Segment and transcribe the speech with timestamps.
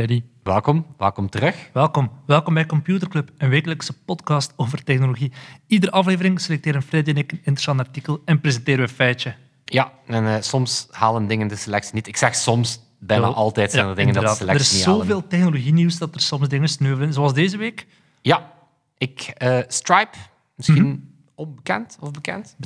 [0.00, 0.86] Freddy, welkom.
[0.98, 1.70] Welkom terug.
[1.72, 2.10] welkom.
[2.26, 5.32] Welkom bij Computer Club, een wekelijkse podcast over technologie.
[5.66, 9.34] Iedere aflevering selecteren Freddy en ik een interessant artikel en presenteren we een feitje.
[9.64, 12.06] Ja, en eh, soms halen dingen de selectie niet.
[12.06, 14.48] Ik zeg soms, bijna Ja, altijd zijn ja, er dingen dat de inderdaad.
[14.48, 15.06] selectie Er is niet halen.
[15.06, 17.12] zoveel technologie-nieuws dat er soms dingen sneuvelen.
[17.12, 17.86] Zoals deze week.
[18.20, 18.52] Ja,
[18.98, 20.16] ik, eh, Stripe,
[20.54, 21.09] misschien
[21.40, 22.56] onbekend of bekend?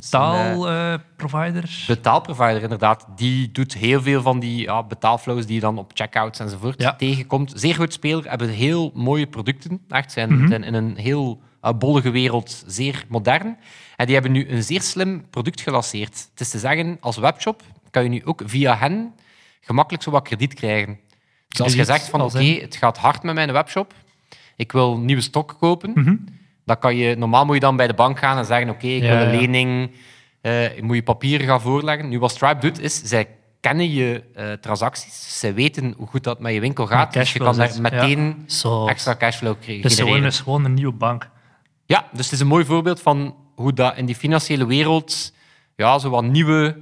[0.65, 0.99] Een, eh,
[1.87, 2.61] Betaalprovider.
[2.61, 3.07] inderdaad.
[3.15, 6.95] Die doet heel veel van die ja, betaalflows die je dan op checkouts enzovoort Ja.
[6.95, 7.51] tegenkomt.
[7.55, 9.81] Zeer goed speler, hebben heel mooie producten.
[9.89, 10.47] Echt, zijn, Mhm.
[10.47, 13.57] zijn in een heel uh, bollige wereld zeer modern.
[13.95, 16.27] En die hebben nu een zeer slim product gelanceerd.
[16.31, 19.13] Het is te zeggen, als webshop kan je nu ook via hen
[19.61, 20.99] gemakkelijk zo wat krediet krijgen.
[21.47, 23.93] Dus als je zegt van oké, het gaat hard met mijn webshop,
[24.55, 26.15] ik wil nieuwe stok kopen, Mhm.
[26.65, 29.01] Dan kan je, normaal moet je dan bij de bank gaan en zeggen: Oké, ik
[29.01, 29.91] wil een lening,
[30.41, 32.09] je moet je papieren gaan voorleggen.
[32.09, 33.27] Nu, wat Stripe doet, is zij
[33.65, 35.39] kennen je eh, transacties.
[35.39, 37.13] Zij weten hoe goed dat met je winkel gaat.
[37.13, 38.43] Dus je kan daar meteen
[38.87, 39.83] extra cashflow krijgen.
[39.83, 41.29] Het is gewoon, is gewoon een nieuwe bank.
[41.85, 45.33] Ja, dus het is een mooi voorbeeld van hoe dat in die financiële wereld
[45.75, 46.77] ja, zo wat nieuwe,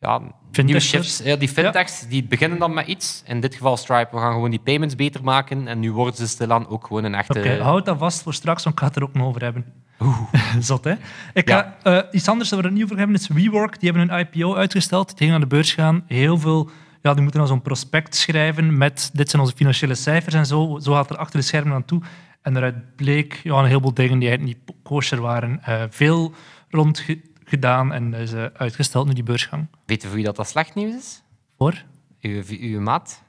[0.00, 0.20] ja,
[0.62, 0.80] nieuwe
[1.24, 3.22] ja, die fintechs, die beginnen dan met iets.
[3.26, 5.68] In dit geval Stripe, we gaan gewoon die payments beter maken.
[5.68, 7.38] En nu worden ze stilaan ook gewoon een echte...
[7.38, 9.64] Oké, houd dat vast voor straks, want ik ga het er ook nog over hebben.
[10.60, 10.94] Zot, hè?
[11.34, 11.76] Ik Ja.
[11.82, 13.80] ga, eh, iets anders dat we er niet over hebben is WeWork.
[13.80, 15.08] Die hebben hun IPO uitgesteld.
[15.08, 16.04] Die gingen aan de beurs gaan.
[16.06, 16.70] Heel veel...
[17.02, 20.78] Ja, die moeten dan zo'n prospect schrijven met dit zijn onze financiële cijfers en zo.
[20.82, 22.02] Zo gaat er achter de schermen aan toe.
[22.42, 25.62] En daaruit bleek ja, een heleboel dingen die eigenlijk niet kosher waren.
[25.62, 26.32] Eh, veel
[26.68, 27.04] rond
[27.50, 29.66] gedaan en is eh, uitgesteld nu die beursgang.
[29.86, 31.22] Weet je voor wie dat, dat slecht nieuws is?
[31.58, 31.82] Voor?
[32.20, 33.22] Uw, uw maat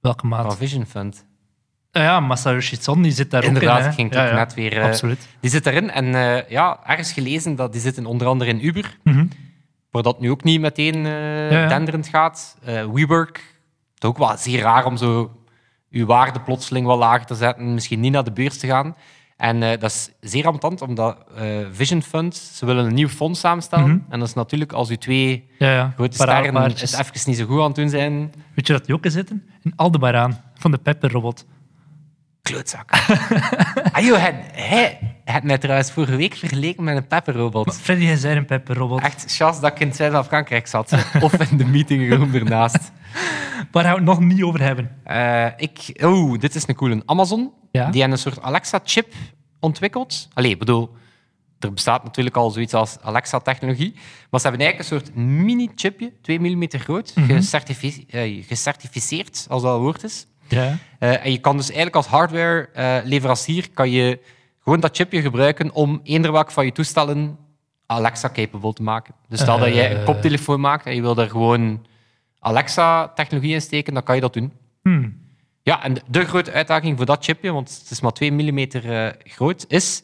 [0.00, 0.56] Welke van maat?
[0.56, 1.26] Vision Fund.
[1.92, 3.92] Ah ja, Masayoshi Son, die zit daar Inderdaad, ook in.
[3.92, 4.78] ging ik Ja, net weer...
[4.78, 5.28] eh, Absoluut.
[5.40, 5.90] Die zit erin.
[5.90, 9.26] En eh, ja, ergens gelezen dat die zitten onder andere in Uber, Mhm.
[9.90, 10.98] waar dat nu ook niet meteen
[11.50, 12.56] Ja, denderend gaat.
[12.92, 13.36] WeWork,
[13.94, 15.32] het is ook wel zeer raar om zo
[15.90, 18.96] uw waarde plotseling wat lager te zetten, misschien niet naar de beurs te gaan.
[19.38, 23.40] En eh, dat is zeer ambetant, omdat eh, Vision Fund, ze willen een nieuw fonds
[23.40, 23.88] samenstellen.
[23.88, 23.98] Mhm.
[24.08, 25.92] En dat is natuurlijk als uw twee Ja, ja.
[25.94, 28.94] grote sterren het even niet zo goed aan het doen zijn, Weet je dat die
[28.94, 29.48] ook zitten?
[29.62, 31.46] In Aldebaran, van de Pepper-robot.
[32.42, 32.90] klootzak.
[33.92, 37.76] ah, joh, hij, hij mij trouwens vorige week vergeleken met een pepperrobot.
[37.76, 39.00] Freddy, jij zei een Pepper-robot.
[39.00, 40.92] Echt chance dat ik in het zuiden van Frankrijk zat.
[41.20, 42.78] Of in de meetingroom ernaast.
[43.72, 44.96] Waar gaan we het nog niet over hebben?
[45.04, 47.02] Eh, ik, oh, dit is een coole.
[47.06, 47.90] Amazon, Ja?
[47.90, 49.12] die hebben een soort Alexa-chip
[49.60, 50.28] ontwikkeld.
[50.34, 50.90] Allee, ik bedoel,
[51.58, 53.92] er bestaat natuurlijk al zoiets als Alexa-technologie.
[54.30, 57.30] Maar ze hebben eigenlijk een soort mini-chipje, 2 mm groot, Mhm.
[57.30, 60.26] eh, gecertificeerd, als dat een woord is.
[60.48, 60.76] Ja.
[60.98, 64.20] Eh, en je kan dus eigenlijk als hardware-leverancier kan je
[64.62, 67.38] gewoon dat chipje gebruiken om eender welk van je toestellen
[67.86, 69.14] Alexa-capable te maken.
[69.28, 70.04] Dus stel dat jij een Eh.
[70.04, 71.86] koptelefoon maakt en je wil daar gewoon
[72.40, 74.52] Alexa-technologie in steken, dan kan je dat doen.
[74.82, 75.26] Hmm.
[75.62, 79.06] Ja, en de, grote uitdaging voor dat chipje, want het is maar 2 mm eh,
[79.24, 80.02] groot, is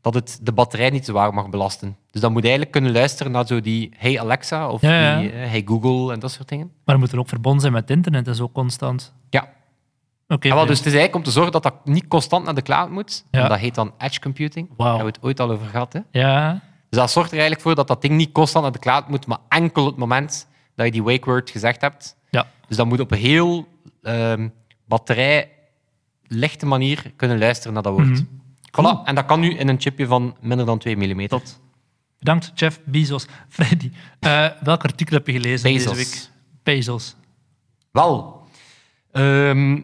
[0.00, 1.96] dat het de batterij niet te zwaar mag belasten.
[2.10, 5.18] Dus dan moet je eigenlijk kunnen luisteren naar zo die Hey Alexa of Ja, ja.
[5.18, 6.72] die eh, Hey Google en dat soort dingen.
[6.84, 9.12] Maar we moeten ook verbonden zijn met het internet en zo constant.
[9.30, 9.40] Ja,
[10.28, 10.66] Oké, wel, Freddy.
[10.66, 13.24] dus het is eigenlijk om te zorgen dat dat niet constant naar de cloud moet.
[13.30, 13.48] Ja.
[13.48, 14.68] Dat heet dan edge computing.
[14.68, 14.96] Daar Wauw.
[14.96, 15.92] hebben we het ooit al over gehad.
[15.92, 16.00] Hè?
[16.10, 16.52] Ja,
[16.90, 19.26] Dus dat zorgt er eigenlijk voor dat dat ding niet constant naar de cloud moet,
[19.26, 22.16] maar enkel het moment dat je die wake word gezegd hebt.
[22.30, 22.46] ja.
[22.68, 23.68] Dus dat moet op een heel
[24.02, 24.48] ehm
[24.86, 28.06] batterijlichte manier kunnen luisteren naar dat woord.
[28.06, 28.22] Mhm.
[28.70, 29.04] Voilà.
[29.04, 31.26] En dat kan nu in een chipje van minder dan 2 mm.
[31.26, 31.60] Tot.
[32.18, 33.26] Bedankt, Jeff Bezos.
[33.48, 35.94] Freddy, eh, welk artikel heb je gelezen Bezos.
[35.94, 36.28] deze week?
[36.62, 37.16] Bezos.
[37.90, 38.42] Wel,
[39.12, 39.80] ehm,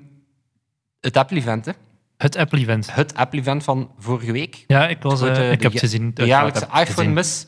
[1.01, 1.73] het Apple-event, hè.
[2.17, 2.95] Het Apple-event.
[2.95, 4.65] het Apple-event van vorige week.
[4.67, 6.15] Ja, ik, was, eh, ik heb het gezien.
[6.15, 7.47] De jaarlijkse iPhone-mis.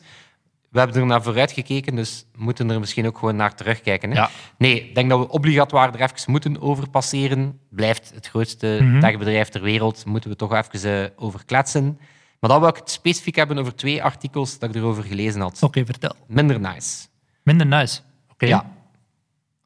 [0.75, 4.09] We hebben er naar vooruit gekeken, dus moeten er misschien ook gewoon naar terugkijken.
[4.11, 4.15] Hè?
[4.15, 4.29] Ja.
[4.57, 7.59] Nee, ik denk dat we obligatoire er even moeten over passeren.
[7.69, 8.99] Blijft het grootste Mhm.
[8.99, 11.99] techbedrijf ter wereld, moeten we toch even eh, over kletsen.
[12.39, 15.63] Maar dan wil ik het specifiek hebben over twee artikels dat ik erover gelezen had.
[15.63, 16.15] Oké, vertel.
[16.27, 17.07] Minder nice.
[17.43, 17.99] Minder nice.
[18.31, 18.45] Oké.
[18.45, 18.71] Ja.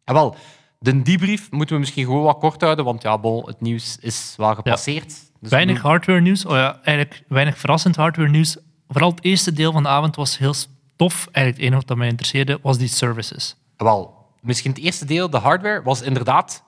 [0.03, 0.35] En wel,
[0.79, 4.33] de debrief moeten we misschien gewoon wat kort houden, want ja, bon, het nieuws is
[4.37, 5.07] wel gepasseerd.
[5.39, 6.45] Dus Weinig we- hardware nieuws.
[6.45, 8.57] Oh ja, eigenlijk weinig verrassend hardware nieuws.
[8.87, 10.53] Vooral het eerste deel van de avond was heel
[10.99, 11.27] tof.
[11.31, 13.55] Eigenlijk het enige wat mij interesseerde was die services.
[13.77, 16.63] Wel, misschien het eerste deel, de hardware, was inderdaad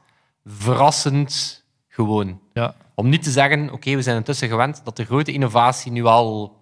[0.45, 2.39] verrassend gewoon.
[2.53, 2.75] Ja.
[2.95, 6.59] Om niet te zeggen, oké, we zijn intussen gewend dat de grote innovatie nu al...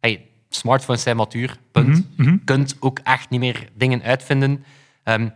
[0.00, 1.88] Hey, smartphones zijn matuur, punt.
[1.88, 2.30] Mhm, mhm.
[2.30, 4.64] Je kunt ook echt niet meer dingen uitvinden.
[5.02, 5.28] Ehm,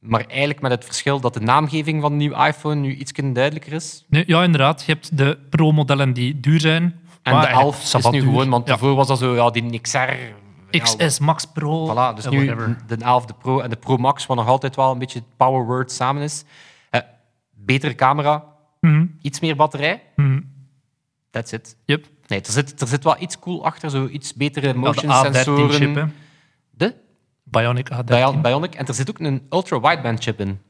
[0.00, 3.72] Maar eigenlijk met het verschil dat de naamgeving van de nieuwe iPhone nu iets duidelijker
[3.72, 4.04] is.
[4.08, 4.84] Nee, ja, inderdaad.
[4.86, 6.82] Je hebt de Pro-modellen die duur zijn.
[6.82, 6.92] En
[7.22, 8.20] de eigenlijk 11 is nu duur.
[8.20, 8.70] gewoon, want Ja.
[8.70, 9.98] daarvoor was dat zo, ja, die XR...
[10.70, 11.86] XS Max Pro.
[11.92, 12.54] Voilà, dus nu
[12.86, 15.36] de 11, de Pro en de Pro Max, wat nog altijd wel een beetje het
[15.36, 16.44] power word samen is.
[16.90, 17.00] Eh,
[17.50, 18.44] betere camera,
[18.80, 20.02] Mhm, iets meer batterij.
[20.16, 20.40] mhm.
[21.30, 21.76] That's it.
[21.84, 22.06] Yep.
[22.26, 25.10] Nee, er zit, er zit wel iets cool achter, zo iets betere Ja, de motion
[25.12, 26.14] A13-chip, sensoren.
[26.70, 26.94] De
[27.44, 28.04] Bionic A13.
[28.04, 28.74] Bion- Bionic.
[28.74, 30.60] En er zit ook een ultra-wideband chip in.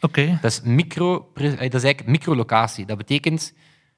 [0.00, 0.38] Oké.
[0.42, 2.86] Dat is, micro, eh, dat is eigenlijk microlocatie.
[2.86, 3.54] Dat betekent,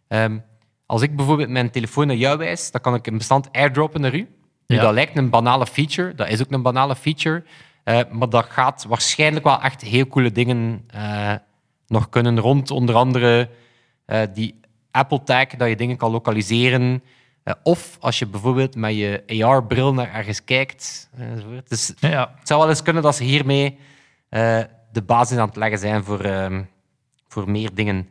[0.08, 0.38] ehm,
[0.86, 4.14] als ik bijvoorbeeld mijn telefoon naar jou wijs, dan kan ik een bestand airdroppen naar
[4.14, 4.28] u.
[4.66, 4.82] Nu, Ja.
[4.82, 7.44] Dat lijkt een banale feature, dat is ook een banale feature,
[7.84, 11.34] eh, maar dat gaat waarschijnlijk wel echt heel coole dingen eh,
[11.86, 13.50] nog kunnen rond, onder andere
[14.04, 14.60] eh, die
[14.90, 17.02] Apple Tag, dat je dingen kan lokaliseren.
[17.62, 21.10] Of als je bijvoorbeeld met je AR-bril naar ergens kijkt.
[21.16, 21.68] enzovoort.
[21.68, 22.34] Dus Ja, ja.
[22.38, 23.78] het zou wel eens kunnen dat ze hiermee
[24.92, 26.62] de basis aan het leggen zijn voor, ehm,
[27.28, 28.08] voor meer dingen.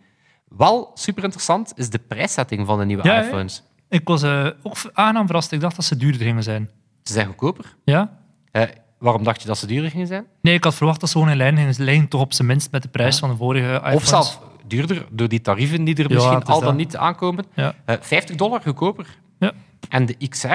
[0.48, 3.48] Wel super interessant is de prijszetting van de nieuwe ja.
[3.90, 5.52] Ik was eh, ook aangenaam verrast.
[5.52, 6.70] Ik dacht dat ze duurder gingen zijn.
[7.04, 7.76] Ze zijn goedkoper.
[7.84, 8.18] Ja?
[8.52, 8.64] Eh,
[9.00, 10.26] waarom dacht je dat ze duurder gingen zijn?
[10.42, 12.72] Nee, ik had verwacht dat ze gewoon in lijn gingen liggen, toch op zijn minst
[12.72, 13.96] met de prijs van de vorige iPhones.
[13.96, 16.98] Of zelfs duurder door die tarieven die er Ja, misschien het is al dan niet
[16.98, 17.46] aankomen.
[17.54, 17.76] Ja.
[17.86, 19.18] Eh, 50 dollar goedkoper.
[19.40, 19.52] Ja.
[19.90, 20.48] En de XR,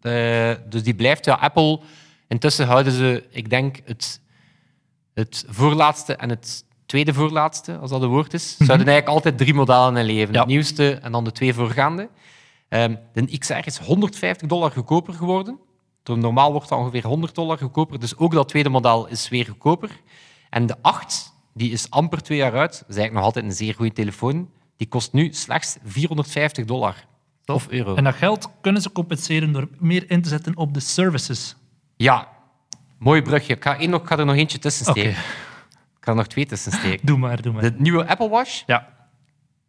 [0.00, 1.80] eh, dus die blijft, ja, Apple,
[2.28, 4.20] intussen houden ze, ik denk, het,
[5.14, 8.56] het voorlaatste en het tweede voorlaatste, als dat een woord is.
[8.56, 10.24] Ze houden eigenlijk altijd drie modellen in leven.
[10.24, 10.34] Mhm.
[10.34, 10.40] Ja.
[10.40, 12.08] Het nieuwste en dan de twee voorgaande.
[12.68, 15.58] Ehm, de XR is 150 dollar goedkoper geworden.
[16.04, 19.90] Normaal wordt dat ongeveer 100 dollar goedkoper, dus ook dat tweede model is weer goedkoper.
[20.50, 23.52] En de 8, die is amper twee jaar uit, dat is eigenlijk nog altijd een
[23.52, 27.06] zeer goede telefoon, die kost nu slechts 450 dollar.
[27.46, 27.94] Of euro.
[27.94, 31.56] En dat geld kunnen ze compenseren door meer in te zetten op de services.
[31.96, 32.28] Ja,
[32.98, 33.54] mooi brugje.
[33.54, 35.10] Ik ga, nog, ik ga er nog eentje tussen steken.
[35.10, 35.16] Ik
[36.00, 37.06] ga er nog twee tussen steken.
[37.06, 37.62] doe maar, doe maar.
[37.62, 38.88] De nieuwe Apple Watch Ja.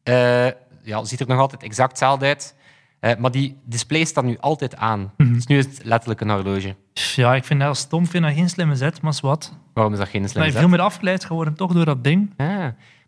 [0.04, 0.46] eh,
[0.84, 2.56] ja, ziet er nog altijd exact hetzelfde uit.
[3.00, 5.14] Eh, maar die display staat nu altijd aan.
[5.18, 5.34] Mhm.
[5.34, 6.76] Dus nu is het letterlijk een horloge.
[6.94, 8.04] ja, ik vind dat stom.
[8.04, 9.58] Ik vind dat geen slimme zet, maar wat.
[9.74, 10.62] Waarom is dat geen Maar slimme je zet?
[10.62, 12.34] veel meer afgeleid geworden toch door dat ding.
[12.38, 12.48] Ah.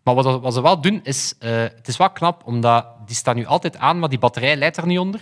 [0.03, 1.35] Maar wat, wat ze wel doen, is...
[1.39, 4.77] eh, het is wel knap, omdat die staat nu altijd aan, maar die batterij leidt
[4.77, 5.21] er niet onder.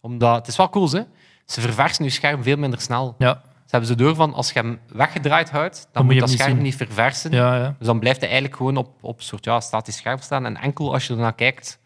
[0.00, 1.00] Omdat, het is wel cool, hè?
[1.44, 3.14] Ze verversen je scherm veel minder snel.
[3.18, 6.20] Ja, Ze hebben ze door van, als je hem weggedraaid houdt, dan, moet moet je
[6.20, 6.62] dat niet scherm zien.
[6.62, 7.30] niet verversen.
[7.30, 7.74] ja, ja.
[7.78, 10.46] Dus dan blijft hij eigenlijk gewoon op, op een soort ja, statisch scherm staan.
[10.46, 11.80] En enkel als je ernaar kijkt,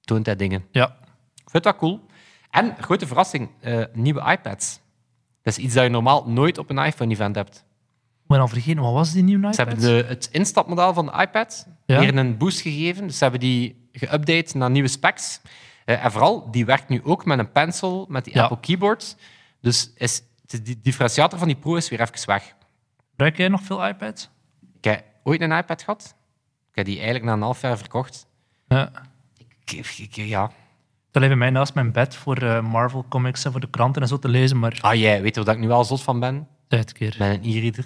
[0.00, 0.64] toont hij dingen.
[0.70, 0.96] ja.
[1.56, 2.00] Vind dat cool.
[2.50, 4.80] En, grote verrassing, eh, nieuwe iPads.
[5.42, 7.56] Dat is iets dat je normaal nooit op een iPhone-event hebt.
[8.22, 9.66] Ik ben al vergeten, wat was die nieuwe Ze iPad?
[9.66, 11.98] hebben de, het instapmodel van de iPad Ja?
[12.00, 13.06] weer een boost gegeven.
[13.06, 15.40] Dus ze hebben die geüpdate naar nieuwe specs.
[15.84, 18.42] Eh, en vooral, die werkt nu ook met een pencil, met die Ja.
[18.42, 19.16] Apple Keyboard.
[19.60, 22.54] Dus is, de differentiator van die Pro is weer even weg.
[23.10, 24.28] Gebruik jij nog veel iPads?
[24.76, 26.14] Ik heb ooit een iPad gehad.
[26.70, 28.26] Ik heb die eigenlijk na een half jaar verkocht.
[28.68, 28.90] Ja.
[29.64, 30.50] Ik, ik- ja.
[31.16, 34.02] Dat ligt bij mij naast mijn bed voor eh, Marvel comics en voor de kranten
[34.02, 36.20] en zo te lezen, maar Ah, jij weet er dat ik nu wel zot van
[36.20, 36.48] ben?
[36.68, 37.12] tijd keer.
[37.12, 37.84] Ik ben een e-reader.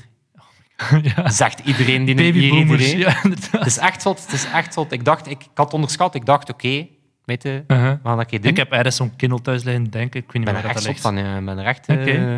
[1.16, 1.28] ja.
[1.30, 2.96] Zegt iedereen die een e-reader Babyboomers, heeft.
[2.98, 3.50] ja, inderdaad.
[3.52, 4.20] Het is echt zot.
[4.22, 4.92] Het is echt zot.
[4.92, 6.14] Ik dacht, ik, ik had onderschat.
[6.14, 6.86] Ik dacht, oké,
[7.24, 8.26] weet je, we Uh-huh.
[8.26, 8.50] keer doen.
[8.50, 10.24] Ik heb ergens zo'n Kindle thuis liggen, denk ik.
[10.24, 11.18] Ik weet niet Ik ben er echt zot van.
[11.18, 11.86] Ik ben er echt...
[11.86, 12.36] eh,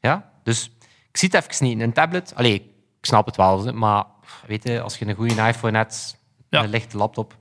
[0.00, 0.70] ja, dus
[1.10, 1.80] ik zie het even niet.
[1.80, 2.64] Een tablet, allee, ik
[3.06, 4.04] snap het wel, maar
[4.46, 6.16] weet je, als je een goede iPhone hebt,
[6.48, 6.62] Ja.
[6.62, 7.36] een lichte laptop.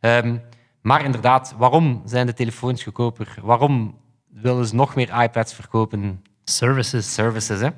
[0.00, 0.36] Ehm,
[0.82, 3.34] maar inderdaad, waarom zijn de telefoons goedkoper?
[3.42, 6.22] Waarom willen ze nog meer iPads verkopen?
[6.44, 7.14] Services.
[7.14, 7.68] Services, hè?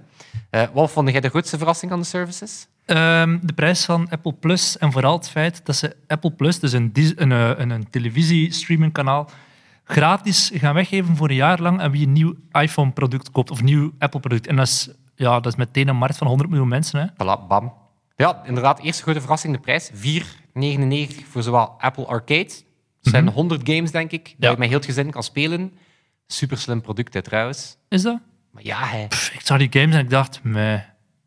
[0.51, 2.69] Eh, wat vond jij de grootste verrassing aan de services?
[2.85, 6.73] Ehm, de prijs van Apple Plus en vooral het feit dat ze Apple Plus, dus
[6.73, 9.31] een, eh, een, een televisiestreamingkanaal,
[9.85, 13.65] gratis gaan weggeven voor een jaar lang aan wie een nieuw iPhone-product koopt of een
[13.65, 14.47] nieuw Apple-product.
[14.47, 17.01] En dat is, ja, dat is meteen een markt van 100 miljoen mensen.
[17.01, 17.07] Hè.
[17.13, 17.73] Voilà, bam.
[18.17, 19.91] Ja, inderdaad, eerste grote verrassing, de prijs.
[19.95, 22.51] 4,99 voor zowel Apple Arcade.
[23.03, 24.45] Dat zijn 100 games, denk ik, dat Mhm.
[24.45, 24.51] Ja.
[24.51, 25.73] je met heel het gezin kan spelen.
[26.27, 27.77] Super slim product, hè, trouwens.
[27.89, 28.19] Is dat?
[28.51, 29.07] Maar ja, hè.
[29.07, 30.81] Pff, ik zag die games en ik dacht, meh.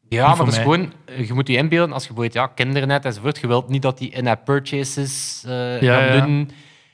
[0.10, 0.64] Ja, maar dat is mij.
[0.64, 0.94] gewoon...
[1.06, 3.82] eh, Je moet je inbeelden, als je bijvoorbeeld ja, kinderen hebt enzovoort, je wilt niet
[3.82, 6.26] dat die in-app purchases eh Ja, gaan ja.
[6.26, 6.52] doen.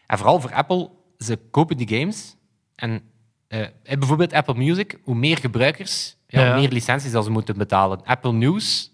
[0.08, 2.36] En vooral voor Apple, ze kopen die games.
[2.76, 3.02] En
[3.48, 3.68] eh,
[4.00, 6.52] bijvoorbeeld Apple Music, hoe meer gebruikers, ja.
[6.52, 8.04] hoe meer licenties dat ze moeten betalen.
[8.06, 8.91] Apple News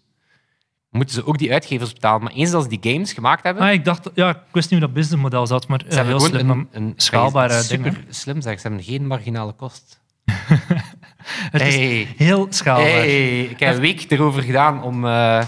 [0.97, 2.23] moeten ze ook die uitgevers betalen.
[2.23, 4.87] Maar eens ze die games gemaakt hebben, Ah, ik dacht, ja, ik wist niet hoe
[4.87, 6.49] dat businessmodel zat, maar eh, ze hebben heel slim.
[6.49, 8.59] een, een schaalbare super slim zeg.
[8.59, 9.99] Ze hebben geen marginale kost.
[11.51, 12.85] Het is heel schaalbaar.
[12.85, 15.45] Hey, ik heb een week erover gedaan om, eh,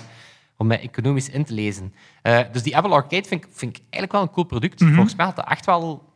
[0.57, 1.93] om mij economisch in te lezen.
[2.21, 4.79] Eh, dus die Apple Arcade vind ik, vind ik eigenlijk wel een cool product.
[4.79, 4.93] Mhm.
[4.93, 6.13] Volgens mij had dat echt wel...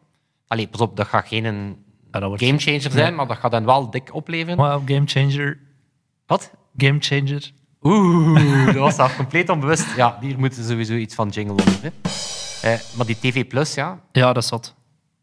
[0.47, 1.77] Allee, pas op, dat gaat geen een
[2.11, 4.57] Ja, dat wordt gamechanger zijn, maar dat gaat dan wel dik opleveren.
[4.57, 5.59] Wow, game changer.
[6.25, 6.51] Wat?
[6.77, 7.51] Game changer.
[7.83, 9.95] Oeh, dat was al compleet onbewust.
[9.95, 11.79] Ja, hier moeten sowieso iets van jingle onder.
[11.81, 11.89] Hè.
[12.69, 13.99] Eh, maar die TV Plus, ja.
[14.11, 14.73] Ja, dat zat.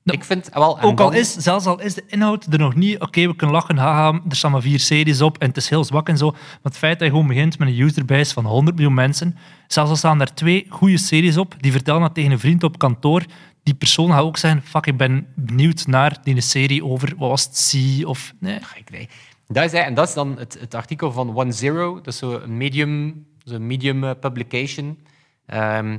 [0.03, 0.79] Nou, Ik vind wel...
[0.79, 3.57] en Ook al is, zelfs al is de inhoud er nog niet, oké, we kunnen
[3.57, 6.31] lachen, haha, er staan maar vier series op en het is heel zwak en zo.
[6.31, 9.37] Maar het feit dat je gewoon begint met een userbase van 100 miljoen mensen,
[9.67, 12.79] zelfs al staan er twee goede series op, die vertellen dat tegen een vriend op
[12.79, 13.25] kantoor,
[13.63, 17.45] die persoon gaat ook zeggen, fuck, ik ben benieuwd naar die serie over, wat was
[17.45, 18.33] het, C of...
[18.41, 18.59] Nee.
[18.75, 19.11] Ik weet.
[19.53, 21.95] Dat is, hij- en dat is dan het, het artikel van One Zero.
[21.95, 24.99] Dat is zo'n medium, zo'n medium eh, publication.
[25.47, 25.99] Ehm,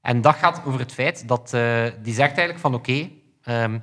[0.00, 1.52] en dat gaat over het feit dat...
[1.54, 3.08] eh, die zegt eigenlijk van oké,
[3.42, 3.78] ehm,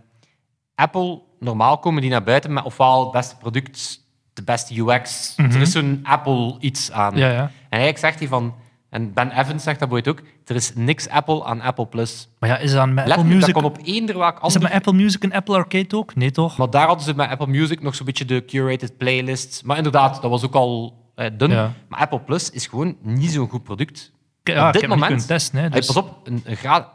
[0.75, 4.00] Apple, normaal komen die naar buiten met ofwel het beste product,
[4.34, 5.34] de beste UX.
[5.38, 7.18] Er is zo'n Apple iets aan.
[7.18, 7.42] Ja, ja.
[7.42, 8.56] En eigenlijk zegt hij van...
[8.89, 10.27] En Ben Evans zegt dat bijvoorbeeld ook.
[10.46, 12.29] Er is niks Apple aan Apple Plus.
[12.39, 13.53] Maar ja, is dat met Apple Letterlijk, dat Music...
[13.53, 16.15] kon op eender welk Is ander met Apple Music en Apple Arcade ook?
[16.15, 16.58] Nee, toch?
[16.58, 19.62] maar daar hadden ze met Apple Music nog zo'n beetje de curated playlist.
[19.65, 21.50] Maar inderdaad, dat was ook al eh, dun.
[21.50, 21.74] Ja.
[21.88, 24.12] Maar Apple Plus is gewoon niet zo'n goed product.
[24.43, 25.55] Ja, op dit ik heb moment- testen.
[25.55, 25.86] Hè, Hey, dus.
[25.86, 26.43] pas op, een,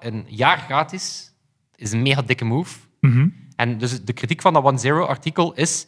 [0.01, 1.33] een jaar gratis
[1.77, 2.79] is een mega dikke move.
[3.01, 3.29] Mhm.
[3.57, 5.87] En dus de kritiek van dat One Zero artikel is...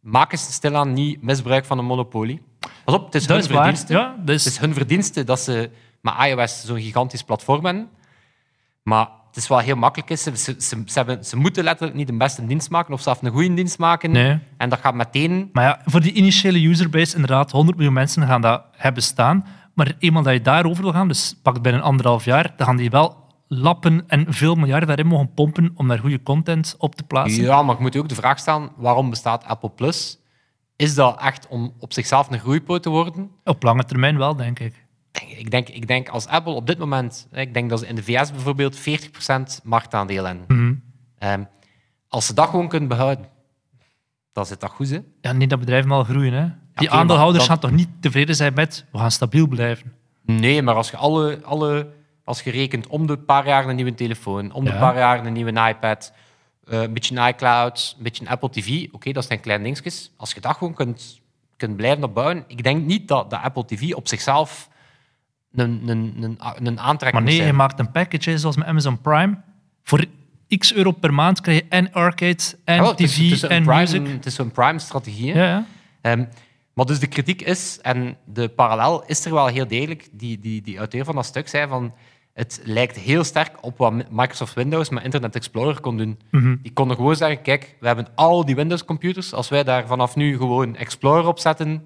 [0.00, 2.42] Maak eens stilaan niet misbruik van een monopolie.
[2.84, 3.92] Pas op, het is Dat hun is verdienste.
[3.92, 4.44] Ja, dat is...
[4.44, 7.88] Het is hun verdienste dat ze met iOS zo'n gigantisch platform hebben.
[8.82, 10.10] Maar het is wel heel makkelijk.
[10.10, 10.22] Is.
[10.22, 13.30] Ze, ze, ze, hebben, ze moeten letterlijk niet de beste dienst maken of zelfs een
[13.30, 14.10] goede dienst maken.
[14.10, 14.38] Nee.
[14.56, 15.50] En dat gaat meteen...
[15.52, 19.46] Maar ja, voor die initiële userbase, inderdaad, 100 miljoen mensen gaan dat hebben staan.
[19.74, 22.90] Maar eenmaal dat je daarover wil gaan, dus pak binnen anderhalf jaar, dan gaan die
[22.90, 27.42] wel lappen en veel miljarden daarin mogen pompen om daar goede content op te plaatsen.
[27.42, 30.18] Ja, maar ik moet je ook de vraag stellen, waarom bestaat Apple Plus?
[30.76, 33.30] Is dat echt om op zichzelf een groeipoot te worden?
[33.44, 34.84] Op lange termijn wel, denk ik.
[35.36, 37.28] Ik denk, ik denk als Apple op dit moment...
[37.32, 38.82] Ik denk dat ze in de VS bijvoorbeeld 40%
[39.62, 40.44] marktaandeel hebben.
[40.48, 40.74] Mhm.
[41.18, 41.44] Ehm,
[42.08, 43.28] als ze dat gewoon kunnen behouden,
[44.32, 44.98] dan zit dat goed, hè?
[45.20, 46.32] Ja, niet dat bedrijven al groeien.
[46.32, 46.48] Hè.
[46.74, 49.92] Die aandeelhouders maar gaan toch niet tevreden zijn met we gaan stabiel blijven.
[50.22, 51.92] Nee, maar als je alle, alle
[52.24, 54.78] als je rekent om de paar jaar een nieuwe telefoon, om de Ja.
[54.78, 56.12] paar jaar een nieuwe iPad,
[56.68, 60.10] eh, een beetje een iCloud, een beetje Apple TV, oké, dat zijn kleine dingetjes.
[60.16, 61.20] Als je dat gewoon kunt,
[61.56, 64.68] kunt blijven opbouwen, ik denk niet dat de Apple TV op zichzelf
[65.52, 69.36] een, een, een, een aantrekking Maar nee, je maakt een package zoals met Amazon Prime.
[69.82, 70.04] Voor
[70.58, 73.42] x euro per maand krijg je en arcade en Jawel, het is- tv het is
[73.42, 74.06] een en prime, music.
[74.06, 75.34] Het is zo'n prime-strategie.
[75.34, 75.66] Ja, ja.
[76.00, 76.24] Ehm,
[76.74, 80.62] maar dus de kritiek is, en de parallel is er wel heel degelijk, die, die,
[80.62, 81.94] die auteur van dat stuk zei van
[82.34, 86.18] het lijkt heel sterk op wat Microsoft Windows met Internet Explorer kon doen.
[86.30, 86.56] Mhm.
[86.62, 90.36] Die konden gewoon zeggen, kijk, we hebben al die Windows-computers, als wij daar vanaf nu
[90.36, 91.82] gewoon Explorer op zetten,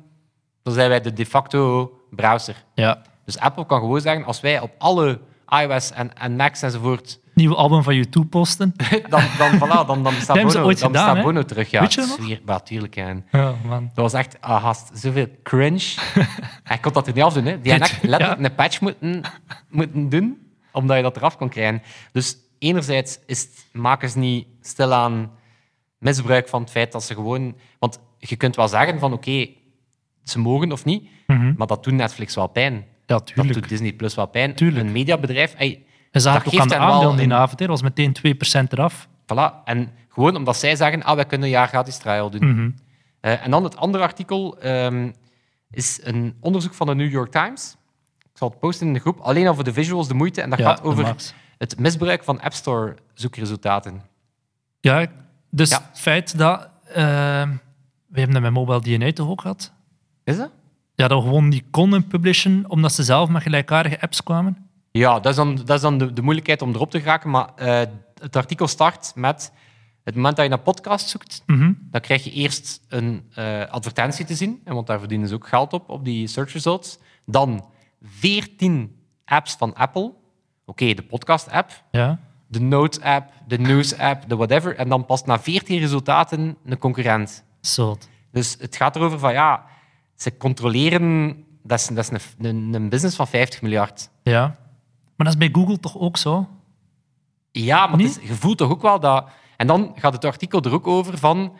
[0.62, 2.64] dan zijn wij de de facto browser.
[2.74, 3.02] ja.
[3.24, 7.54] Dus Apple kan gewoon zeggen, als wij op alle iOS en, en Macs enzovoort, Nieuwe
[7.54, 8.75] album van YouTube posten.
[9.09, 11.23] dan, dan, voilà, dan, dan bestaat, Bono, ooit dan gedaan, bestaat hè?
[11.23, 11.71] Bono terug.
[11.71, 12.95] Ja, Weet je ja, tuurlijk.
[12.95, 13.16] Ja.
[13.33, 13.90] Ja, man.
[13.95, 15.95] Dat was echt ah, gast, zoveel cringe.
[16.71, 17.45] Hij kon dat er niet afdoen.
[17.45, 17.61] Hè.
[17.61, 19.23] Die had echt letterlijk een patch moeten,
[19.68, 20.38] moeten doen,
[20.73, 21.83] omdat je dat eraf kon krijgen.
[22.12, 25.30] Dus enerzijds is het, maken ze niet stilaan
[25.99, 27.57] misbruik van het feit dat ze gewoon...
[27.78, 29.49] Want je kunt wel zeggen van, oké,
[30.25, 31.52] ze mogen of niet, Mhm.
[31.57, 32.75] maar dat doet Netflix wel pijn.
[33.07, 34.54] Ja, Dat doet Disney Plus wel pijn.
[34.54, 34.87] Tuurlijk.
[34.87, 35.54] Een mediabedrijf...
[35.54, 37.58] ey, En zag het ook aan de aandelen die avond.
[37.58, 38.16] Dat was meteen
[38.64, 39.08] 2% eraf.
[39.22, 39.64] Voilà.
[39.64, 42.50] En gewoon omdat zij zeggen, ah, wij kunnen een jaar gratis trial doen.
[42.54, 42.70] Mhm.
[43.20, 45.10] Eh, en dan het andere artikel ehm,
[45.70, 47.76] is een onderzoek van de New York Times.
[48.18, 49.18] Ik zal het posten in de groep.
[49.20, 50.42] Alleen al voor de visuals de moeite.
[50.42, 51.14] En dat Ja, gaat over
[51.58, 54.02] het misbruik van App Store zoekresultaten.
[54.80, 55.06] Ja,
[55.50, 55.82] dus Ja.
[55.90, 56.68] het feit dat...
[56.84, 56.94] eh,
[58.08, 59.72] we hebben dat met Mobile DNA toch ook gehad?
[60.24, 60.50] Is dat?
[60.94, 64.67] Ja, dat we gewoon die konden publishen omdat ze zelf met gelijkaardige apps kwamen.
[64.90, 67.30] Ja, dat is dan, dat is dan de, de moeilijkheid om erop te geraken.
[67.30, 67.80] Maar eh,
[68.21, 69.52] het artikel start met
[70.04, 71.73] het moment dat je naar podcast zoekt, Mhm.
[71.90, 75.49] dan krijg je eerst een eh, advertentie te zien, en want daar verdienen ze ook
[75.49, 76.99] geld op, op die search results.
[77.26, 77.68] Dan
[78.02, 80.12] 14 apps van Apple.
[80.66, 82.18] Oké, de podcast-app, Ja.
[82.47, 84.76] de Notes-app, de News-app, de whatever.
[84.76, 87.45] En dan past na 14 resultaten een concurrent.
[87.61, 87.97] Zo.
[88.33, 89.64] Dus het gaat erover van, ja,
[90.14, 91.37] ze controleren...
[91.62, 94.11] Dat is, dat is een, een, een business van 50 miljard.
[94.23, 94.57] Ja.
[95.18, 96.48] Maar dat is bij Google toch ook zo?
[97.50, 99.28] Ja, maar is, je voelt toch ook wel dat...
[99.56, 101.52] En dan gaat het artikel er ook over van...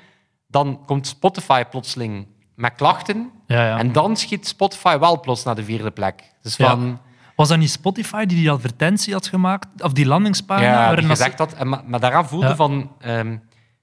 [0.47, 3.31] Dan komt Spotify plotseling met klachten.
[3.47, 3.79] Ja, ja.
[3.79, 6.35] En dan schiet Spotify wel plots naar de vierde plek.
[6.43, 6.69] Dus Ja.
[6.69, 6.99] van...
[7.37, 9.83] Was dat niet Spotify die die advertentie had gemaakt?
[9.83, 10.91] Of die landingspagina?
[10.91, 11.53] Ja, die gezegd had.
[11.53, 12.91] En, maar, maar daaraan voelde van...
[12.99, 13.37] ehm,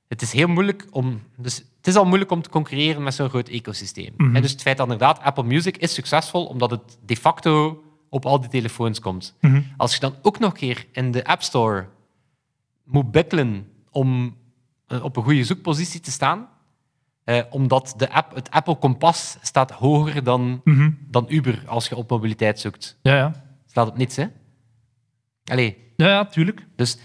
[0.07, 1.21] het is heel moeilijk om...
[1.37, 4.13] Dus het is al moeilijk om te concurreren met zo'n groot ecosysteem.
[4.17, 4.35] Mhm.
[4.35, 7.83] En dus het feit dat inderdaad Apple Music is succesvol omdat het de facto
[8.15, 9.35] op al die telefoons komt.
[9.41, 9.61] Mhm.
[9.77, 11.87] Als je dan ook nog een keer in de App Store
[12.83, 14.37] moet bikkelen om
[14.87, 16.47] eh, op een goede zoekpositie te staan,
[17.25, 20.91] Eh, omdat de app, het Apple Kompas staat hoger dan, Mhm.
[21.07, 22.97] dan Uber als je op mobiliteit zoekt.
[23.01, 23.31] Ja, ja.
[23.65, 24.25] Slaat op niets, hè?
[25.43, 26.67] Allee, Ja, ja, tuurlijk.
[26.75, 26.97] dus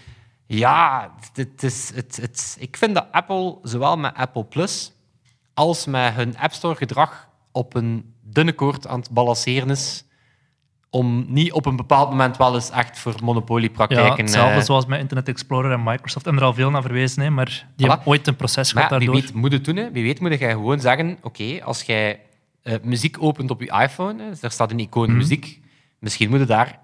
[0.45, 4.91] ja, het is, het, het, ik vind dat Apple, zowel met Apple Plus
[5.53, 10.03] als met hun App Store gedrag op een dunne koord aan het balanceren is.
[10.93, 14.17] Om niet op een bepaald moment wel eens echt voor Ja, monopoliepraktijken...
[14.23, 16.27] hetzelfde eh, zoals met Internet Explorer en Microsoft.
[16.27, 17.45] En er al veel naar verwezen, hè, maar
[17.75, 17.89] die Voilà.
[17.89, 19.25] hebben ooit een proces gehad Maar wie daardoor.
[19.25, 19.75] weet moet het doen.
[19.75, 19.91] Hè.
[19.91, 22.19] Wie weet moet jij gewoon zeggen, oké, als jij
[22.63, 25.17] eh, muziek opent op je iPhone, hè, dus daar staat een icoon Mhm.
[25.17, 25.59] muziek,
[25.99, 26.79] misschien moet je daar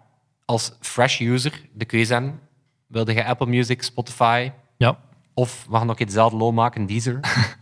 [0.45, 2.39] als fresh user de keuze hebben.
[2.87, 4.97] Wilde je Apple Music, Spotify Ja.
[5.33, 7.19] of we gaan ook dezelfde lol maken, Deezer?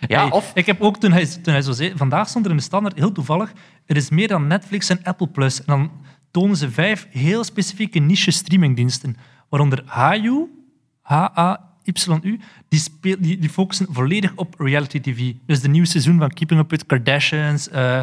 [0.08, 0.50] ja, Hey, of...
[0.54, 2.98] Ik heb ook, toen hij, toen hij zo zei, vandaag stond er in de standaard,
[2.98, 3.52] heel toevallig,
[3.86, 5.58] er is meer dan Netflix en Apple Plus.
[5.58, 5.90] En dan
[6.30, 9.16] tonen ze vijf heel specifieke niche streamingdiensten,
[9.48, 10.46] waaronder HU,
[11.02, 15.32] H-A-Y-U, die, speel, die, die focussen volledig op reality TV.
[15.46, 18.00] Dus de nieuwe seizoen van Keeping Up with Kardashians, eh,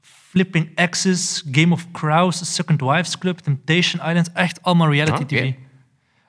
[0.00, 5.54] Flipping Axis, Game of Crows, Second Wives Club, Temptation Island, echt allemaal reality Ah, oké.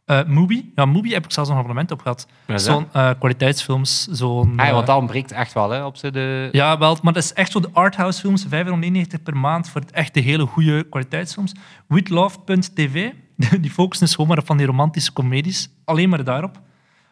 [0.06, 2.28] Mubi, ja, Mubi heb ik zelfs een abonnement op gehad.
[2.56, 4.50] Zo'n eh, kwaliteitsfilms, zo'n...
[4.50, 6.50] Ah, ja, eh, want dat ontbreekt echt wel hè, op de...
[6.52, 10.14] ja, wel, maar dat is echt zo de arthouse films, 5,99 per maand voor echt
[10.14, 11.52] de hele goede kwaliteitsfilms.
[11.88, 13.12] WithLove.tv,
[13.62, 15.70] die focussen gewoon maar op van die romantische comedies.
[15.86, 16.62] Alleen maar daarop.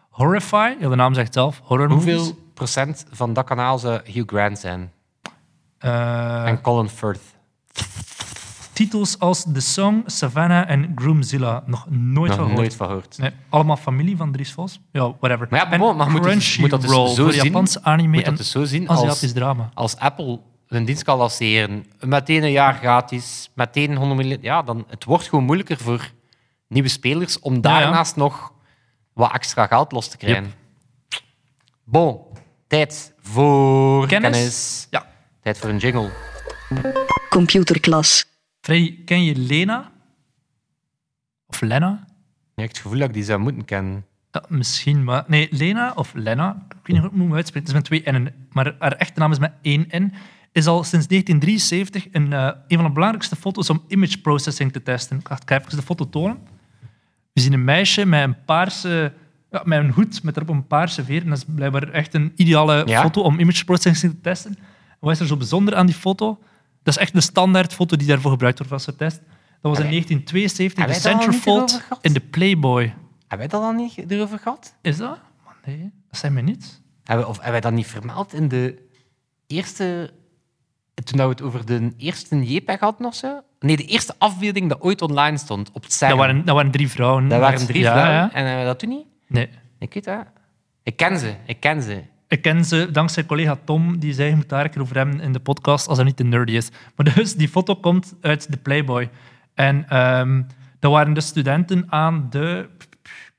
[0.10, 2.16] Horrify, ja, de naam zegt zelf, horror movies.
[2.16, 4.92] Hoeveel procent van dat kanaal zou Hugh Grant zijn?
[5.80, 7.34] En Colin Firth?
[8.74, 11.64] Titels als The Song, Savannah en Groomzilla.
[11.66, 12.56] Nog nooit Nog van gehoord.
[12.56, 13.18] nooit van gehoord.
[13.18, 14.80] Nee, allemaal familie van Dries Vos.
[14.92, 15.48] Ja, whatever.
[15.50, 17.44] Maar ja, en maar je moet dus- je moet dat dus zo voor zien.
[17.44, 19.70] Japanse Je anime moet en dat dus zo zien Aziatisch als, drama.
[19.74, 24.86] als Apple een dienst kan lanceren, meteen een jaar gratis, meteen 100 miljoen, ja, dan
[24.88, 26.12] het wordt gewoon moeilijker voor
[26.68, 27.60] nieuwe spelers om ja.
[27.60, 28.54] daarnaast nog
[29.14, 30.54] wat extra geld los te krijgen.
[31.84, 32.20] Bon,
[32.68, 34.88] tijd voor Kennis?
[34.90, 35.06] Ja.
[35.42, 36.10] Tijd voor een jingle.
[37.30, 38.26] Computerklas.
[38.64, 39.92] Freddy, ken je Lena?
[41.48, 42.04] Of Lena?
[42.56, 44.06] Ik heb het gevoel dat ik die zou moeten kennen.
[44.32, 45.24] Ja, misschien, maar...
[45.28, 48.04] Nee, Lena of Lena, ik weet niet hoe ik het moet uitspreken, het is met
[48.04, 50.14] twee N'en, maar haar echte naam is met één N,
[50.52, 54.84] is al sinds 1973 een, eh, een van de belangrijkste foto's om image processing te
[54.84, 55.18] testen.
[55.18, 56.38] Ik ga even de foto tonen.
[57.34, 59.14] We zien een meisje met een paarse...
[59.52, 61.22] Ja, met een hoed met erop een paarse veer.
[61.22, 63.02] En dat is blijkbaar echt een ideale Ja.
[63.02, 64.58] foto om image processing te testen.
[65.00, 66.40] Wat is er zo bijzonder aan die foto?
[66.84, 69.22] Dat is echt de standaard foto die daarvoor gebruikt wordt als test.
[69.62, 72.84] Dat was in Hebben 1972 de centerfold in de Playboy.
[73.28, 74.76] Hebben wij dat dan niet erover gehad?
[74.82, 75.20] Is dat?
[75.46, 76.82] Maar nee, dat zijn we niet.
[77.04, 78.88] Hebben, of hebben wij dat niet vermeld in de
[79.48, 80.14] eerste...
[81.04, 83.42] Toen we het over de eerste JPEG hadden of zo?
[83.60, 86.00] Nee, de eerste afbeelding dat ooit online stond op het.
[86.00, 87.28] Dat waren, dat waren drie vrouwen.
[87.28, 88.16] Dat waren drie ja, vrouwen.
[88.16, 88.32] ja.
[88.34, 89.06] En hebben we dat toen niet?
[89.28, 89.50] Nee.
[89.80, 90.26] Ik weet dat.
[90.84, 91.36] Ik ken ze.
[91.46, 92.04] Ik ken ze.
[92.34, 95.20] Ik ken ze dankzij collega Tom, die zei je moet daar een keer over hebben
[95.20, 96.70] in de podcast als hij niet te nerdy is.
[96.96, 99.10] Maar dus, die foto komt uit de Playboy.
[99.54, 100.42] En ehm,
[100.80, 102.70] dat waren de studenten aan de...
[102.80, 102.98] Ik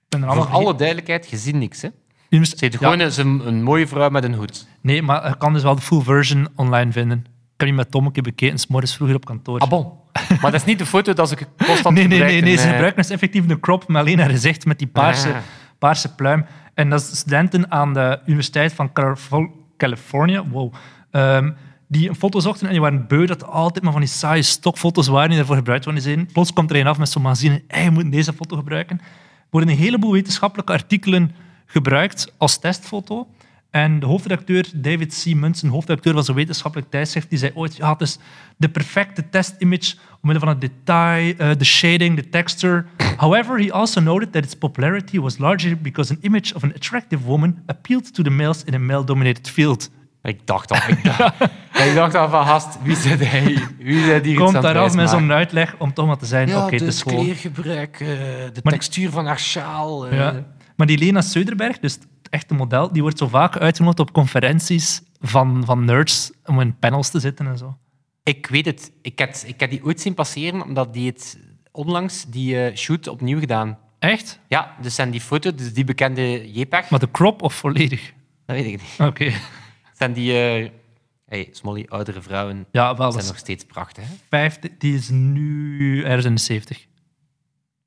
[0.09, 1.83] ben Voor alle duidelijkheid, je ziet niks.
[1.83, 1.89] Hè?
[2.29, 4.67] Ze Ja, gewoon een, een mooie vrouw met een hoed.
[4.81, 7.19] Nee, maar je kan dus wel de full version online vinden.
[7.19, 9.59] Ik heb die met Tom een keer bekeken, 's morgens vroeger op kantoor.
[9.59, 9.93] Ah, bon.
[10.41, 12.57] Maar dat is niet de foto dat ze constant Nee, nee, nee, nee.
[12.57, 12.71] Ze eh.
[12.71, 15.37] gebruiken dus effectief een crop met alleen haar gezicht met die paarse, Ah.
[15.79, 16.45] paarse pluim.
[16.75, 19.31] En dat is studenten aan de Universiteit van Calif-
[19.77, 20.73] California, wow,
[21.11, 21.51] ehm,
[21.89, 25.07] die een foto zochten en die waren beu dat altijd maar van die saaie stokfoto's
[25.07, 26.29] waren die daarvoor gebruikt worden zijn.
[26.33, 28.99] Plots komt er een af met zo'n magazine en je moet deze foto gebruiken.
[28.99, 31.35] Er worden een heleboel wetenschappelijke artikelen
[31.67, 33.29] gebruikt als testfoto.
[33.75, 35.35] En de hoofdredacteur David C.
[35.35, 38.19] Munson, hoofdredacteur van zo'n wetenschappelijk tijdschrift, die zei ooit, ja, het is
[38.57, 42.85] de perfecte testimage omwille van het detail, eh, de shading, de texture.
[43.17, 47.23] However, he also noted that its popularity was largely because an image of an attractive
[47.25, 49.91] woman appealed to the males in a male-dominated field.
[50.23, 50.79] Ik dacht al.
[50.89, 51.35] Ik dacht,
[51.89, 53.59] ik dacht al van, gast, wie zit hij?
[53.79, 56.49] Wie zit hier Komt daar het af met zo'n uitleg om toch maar te zijn,
[56.49, 57.25] Ja, oké, het dus is gewoon...
[57.25, 60.07] kleergebruik, eh, de Maar- textuur van haar sjaal.
[60.07, 60.17] eh.
[60.17, 60.45] Ja.
[60.77, 65.03] Maar die Lena Söderberg, dus het echte model, die wordt zo vaak uitgenodigd op conferenties
[65.21, 67.77] van, van nerds om in panels te zitten en zo.
[68.23, 68.93] Ik weet het.
[69.03, 71.39] Ik heb, ik heb die ooit zien passeren, omdat die het
[71.73, 73.79] onlangs die eh, shoot opnieuw gedaan.
[73.99, 74.41] Echt?
[74.49, 78.13] Ja, dus zijn die foto, dus die bekende JPEG, Maar de crop of volledig?
[78.47, 79.09] dat weet ik niet.
[79.09, 79.33] Oké.
[79.99, 80.33] Zijn die...
[80.33, 80.71] eh
[81.27, 83.13] hey, Smolly, oudere vrouwen Ja, wel.
[83.13, 84.05] Zijn nog steeds prachtig.
[84.05, 84.15] Hè?
[84.29, 86.87] vijfde, die is nu ergens in de 70.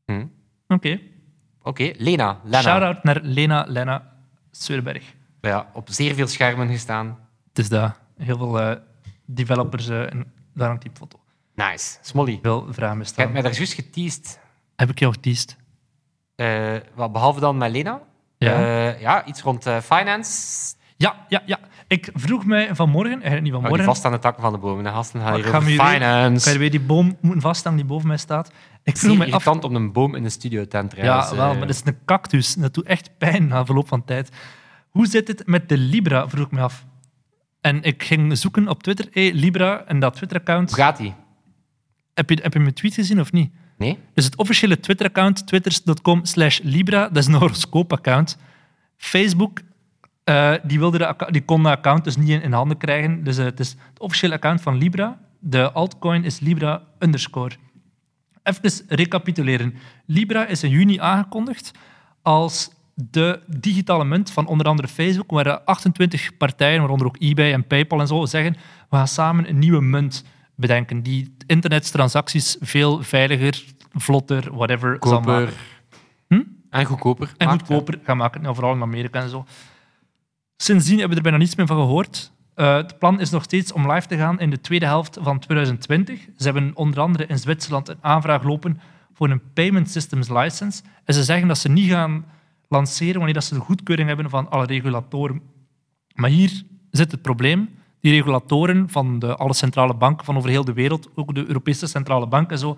[0.06, 0.26] Hm.
[0.68, 1.00] Oké.
[1.62, 2.40] Oké, Lena.
[2.44, 2.62] Lena.
[2.62, 4.17] Shout-out naar Lena Lena
[4.64, 5.04] Söderberg.
[5.42, 7.20] Ja, op zeer veel schermen gestaan.
[7.50, 7.94] Het is dat.
[8.18, 8.76] Heel veel eh,
[9.26, 11.20] developers eh, en daar hangt die foto.
[11.56, 11.98] Nice.
[12.02, 13.32] Smolly, Veel vragen je hebt bestaan.
[13.32, 14.40] mij daar juist geteased.
[14.76, 15.56] Heb ik jou geteased?
[16.36, 18.02] Eh, wat, behalve dan met Lena.
[18.38, 18.90] Ja.
[19.00, 20.76] Ja, iets rond finance.
[20.98, 21.60] Ja, ja, ja.
[21.88, 24.58] Ik vroeg mij vanmorgen, eigenlijk niet Oh, die vanmorgen, vast aan de takken van de
[24.58, 24.84] bomen.
[24.84, 25.78] De gasten gaan hier ik ga over weer-
[26.42, 28.52] kan je weer die boom moeten die boven mij staat.
[28.84, 29.48] Ik vroeg mij af...
[29.48, 31.04] om een boom in de studio te hebben.
[31.04, 31.58] Ja, wel, eh.
[31.58, 32.54] maar dat is een cactus.
[32.54, 34.30] Dat doet echt pijn na verloop van tijd.
[34.90, 36.86] Hoe zit het met de Libra, vroeg ik me af.
[37.62, 39.08] En ik ging zoeken op Twitter.
[39.12, 40.70] Hey, Libra en dat Twitter-account.
[40.70, 41.14] Hoe gaat die?
[42.14, 43.52] Heb je, heb je mijn tweet gezien of niet?
[43.78, 44.00] Nee?
[44.14, 48.38] Dus het officiële Twitter-account, twitters.com slash Libra, dat is een horoscoop-account.
[48.98, 49.60] Facebook,
[50.28, 53.24] eh, die, wilde de die kon de account dus niet in, in handen krijgen.
[53.24, 55.20] Dus eh, het is het officiële account van Libra.
[55.40, 57.56] De altcoin is Libra underscore.
[58.44, 59.74] Even recapituleren.
[60.06, 61.72] Libra is in juni aangekondigd
[62.22, 67.68] als de digitale munt van onder andere Facebook, waar 28 partijen, waaronder ook eBay en
[67.68, 68.56] PayPal en zo, zeggen
[68.90, 70.24] we gaan samen een nieuwe munt
[70.56, 73.64] bedenken die internettransacties veel veiliger,
[73.94, 75.34] vlotter, whatever, zal Koper.
[75.34, 75.54] maken.
[76.28, 76.42] Hm?
[76.70, 77.34] En goedkoper.
[77.38, 79.46] En goedkoper gaan maken, nou, vooral in Amerika en zo.
[80.58, 82.32] Sindsdien hebben we er bijna niets meer van gehoord.
[82.54, 85.40] Eh, het plan is nog steeds om live te gaan in de tweede helft van
[85.40, 86.20] 2020.
[86.38, 88.80] Ze hebben onder andere in Zwitserland een aanvraag lopen
[89.14, 90.82] voor een Payment Systems License.
[91.04, 92.26] En ze zeggen dat ze niet gaan
[92.68, 95.42] lanceren wanneer dat ze de goedkeuring hebben van alle regulatoren.
[96.14, 97.70] Maar hier zit het probleem.
[98.00, 101.88] Die regulatoren van de, alle centrale banken van over heel de wereld, ook de Europese
[101.88, 102.78] centrale bank en zo,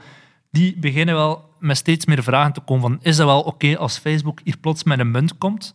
[0.52, 3.98] die beginnen wel met steeds meer vragen te komen van is dat wel oké als
[3.98, 5.74] Facebook hier plots met een munt komt?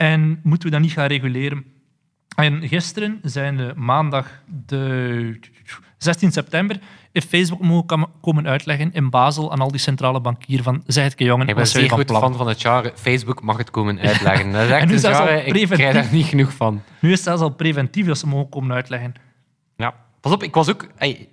[0.00, 1.64] En moeten we dat niet gaan reguleren?
[2.36, 5.38] En gisteren, zijn de maandag de
[5.98, 6.80] 16 september,
[7.12, 11.18] heeft Facebook mogen komen uitleggen in Basel aan al die centrale bankieren van zeg het,
[11.18, 12.92] jongen, Ik ben zeer goed van fan van het genre.
[12.96, 14.52] Facebook mag het komen uitleggen.
[14.52, 16.82] Dat is echt En nu zelfs al ik krijg daar niet genoeg van.
[17.00, 19.14] Nu is het zelfs al preventief dat ze mogen komen uitleggen.
[19.76, 19.94] Ja.
[20.20, 20.88] Pas op, ik was ook...
[20.96, 21.28] ey,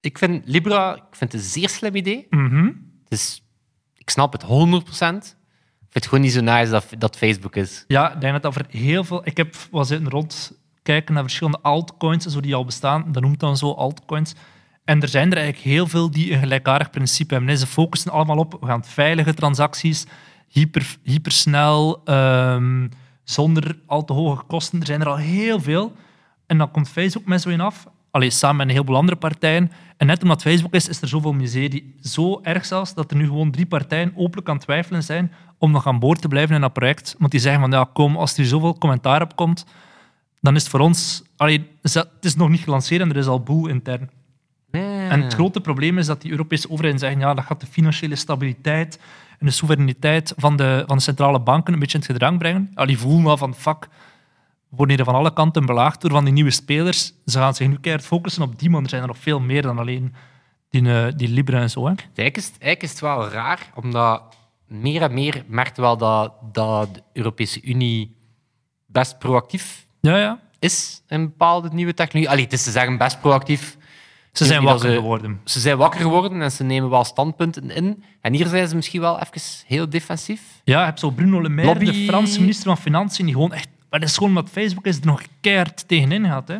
[0.00, 2.28] ik vind Libra ik vind het een zeer slim idee.
[3.08, 3.42] Dus
[3.94, 4.44] ik snap het
[5.32, 5.37] 100%.
[5.90, 7.84] Vind het gewoon niet zo nice dat, dat Facebook is.
[7.86, 9.20] Ja, ik denk dat voor heel veel...
[9.24, 13.12] Ik heb was zitten rondkijken naar verschillende altcoins zo die al bestaan.
[13.12, 14.34] Dat noemt dan zo altcoins.
[14.84, 17.58] En er zijn er eigenlijk heel veel die een gelijkaardig principe hebben.
[17.58, 20.06] Ze focussen allemaal op we gaan veilige transacties,
[20.48, 22.88] hyper, hypersnel, ehm,
[23.24, 24.80] zonder al te hoge kosten.
[24.80, 25.92] Er zijn er al heel veel.
[26.46, 27.86] En dan komt Facebook met zo in af.
[28.10, 29.72] Allee, samen met een heleboel andere partijen.
[29.96, 31.94] En net omdat Facebook is, is er zoveel miserie.
[32.02, 35.70] Zo erg zelfs dat er nu gewoon drie partijen openlijk aan het twijfelen zijn om
[35.70, 37.14] nog aan boord te blijven in dat project.
[37.18, 39.66] Want die zeggen van, ja, kom, als er zoveel commentaar op komt,
[40.40, 41.22] dan is het voor ons...
[41.36, 44.10] Allee, het is nog niet gelanceerd en er is al boel intern.
[44.70, 48.16] En het grote probleem is dat die Europese overheden zeggen ja, dat gaat de financiële
[48.16, 49.00] stabiliteit
[49.38, 52.70] en de soevereiniteit van de, van de centrale banken een beetje in het gedrang brengen.
[52.86, 53.88] Die voelen wel van, fuck,
[54.70, 57.12] worden hier van alle kanten belaagd door van die nieuwe spelers.
[57.26, 59.62] Ze gaan zich nu keihard focussen op die, maar er zijn er nog veel meer
[59.62, 60.14] dan alleen
[60.70, 61.80] die, eh, die Libra en zo.
[61.86, 61.86] Hè.
[61.94, 64.22] Eigenlijk is, het, eigenlijk is het wel raar, omdat
[64.66, 68.16] meer en meer merkt wel dat, dat de Europese Unie
[68.86, 70.40] best proactief Ja, ja.
[70.58, 72.30] is in bepaalde nieuwe technologie.
[72.32, 73.76] Allee, het is te zeggen best proactief.
[74.32, 75.40] Ze zijn wakker ze- geworden.
[75.44, 78.04] Ze zijn wakker geworden en ze nemen wel standpunten in.
[78.20, 80.40] En hier zijn ze misschien wel even heel defensief.
[80.64, 83.68] Ja, je hebt zo Bruno Le Maire, de Franse minister van Financiën, die gewoon echt...
[83.90, 86.48] Maar dat is gewoon omdat Facebook is er nog keihard tegenin gaat.
[86.48, 86.56] Hè.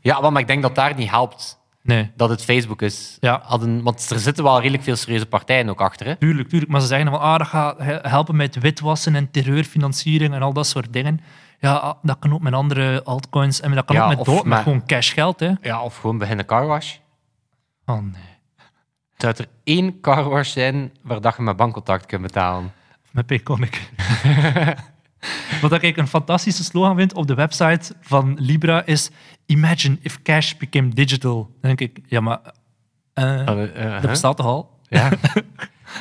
[0.00, 3.16] Ja, maar ik denk dat daar niet helpt Nee, dat het Facebook is.
[3.20, 3.40] Ja.
[3.44, 6.06] Hadden, want er zitten wel redelijk veel serieuze partijen ook achter.
[6.06, 6.16] Hè?
[6.16, 6.70] tuurlijk, tuurlijk.
[6.70, 10.52] Maar ze zeggen van, ah, dat gaat he- helpen met witwassen en terreurfinanciering en al
[10.52, 11.20] dat soort dingen.
[11.58, 14.34] Ja, ah, dat kan ook met andere altcoins en dat kan Ja, ook met, dood,
[14.36, 15.40] met met- gewoon cashgeld.
[15.40, 15.50] Hè.
[15.62, 16.96] Ja, of gewoon beginnen carwash.
[17.86, 18.22] Oh nee.
[19.16, 22.72] Zou er één carwash zijn waar dat je met bankcontact kunt betalen?
[23.10, 23.80] Met Payconic.
[25.60, 29.10] Wat ik een fantastische slogan vind op de website van Libra is
[29.46, 31.34] Imagine if cash became digital.
[31.60, 32.40] Dan denk ik, ja, maar
[33.14, 34.78] eh, Uh, uh, dat bestaat toch al?
[34.88, 35.08] Ja.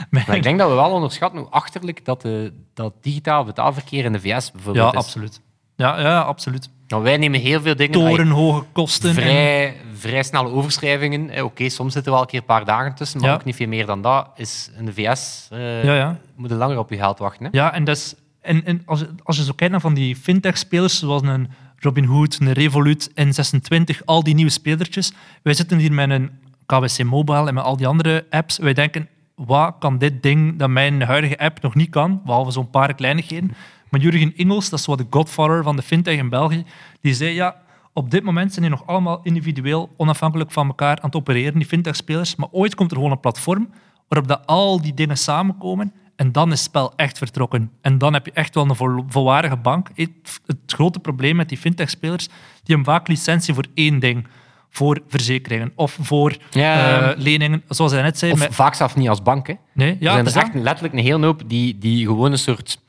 [0.10, 4.12] Maar ik denk dat we wel onderschatten hoe achterlijk dat, de, dat digitaal betaalverkeer in
[4.12, 5.06] de VS bijvoorbeeld ja, is.
[5.06, 5.42] absoluut.
[5.76, 6.70] Ja, ja, absoluut.
[6.88, 7.92] Nou, wij nemen heel veel dingen...
[7.92, 9.10] Torenhoge kosten.
[9.10, 11.30] en- vrij, vrij snelle overschrijvingen.
[11.30, 13.36] Eh, Oké, soms zitten er wel een keer een paar dagen tussen, maar Ja.
[13.36, 14.28] ook niet veel meer dan dat.
[14.36, 16.18] Is in de VS eh, Ja, ja.
[16.36, 17.44] moet je langer op je geld wachten.
[17.46, 17.50] Hè?
[17.52, 21.00] Ja, en, dat is, en, en als, als je zo kijkt naar van die fintech-spelers,
[21.00, 25.14] zoals een Robinhood, een Revolut, N26, al die nieuwe spelertjes.
[25.42, 26.30] Wij zitten hier met een
[26.66, 28.58] KBC Mobile en met al die andere apps.
[28.58, 32.22] Wij denken, wat kan dit ding dat mijn huidige app nog niet kan?
[32.26, 33.56] Behalve zo'n paar kleinigheden.
[33.90, 36.64] Maar Jurgen Ingels, dat is wat de godfather van de fintech in België,
[37.02, 37.56] die zei, ja,
[37.94, 41.66] op dit moment zijn die nog allemaal individueel, onafhankelijk van elkaar aan het opereren, die
[41.68, 42.36] fintech-spelers.
[42.36, 43.70] Maar ooit komt er gewoon een platform
[44.08, 47.72] waarop dat al die dingen samenkomen en dan is het spel echt vertrokken.
[47.82, 49.90] En dan heb je echt wel een vol- volwaardige bank.
[49.96, 50.10] Het,
[50.46, 52.26] het grote probleem met die fintech-spelers,
[52.64, 54.28] die hebben vaak licentie voor één ding.
[54.70, 57.00] Voor verzekeringen of voor Ja.
[57.12, 57.64] eh, leningen.
[57.68, 58.32] Zoals hij net zei.
[58.32, 59.48] Of met- vaak zelfs niet als bank.
[59.48, 59.54] Hè.
[59.74, 62.80] nee, ja, er zijn echt letterlijk een hele hoop die, die gewoon een soort